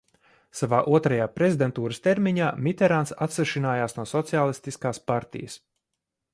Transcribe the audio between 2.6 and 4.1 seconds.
Miterāns atsvešinājās no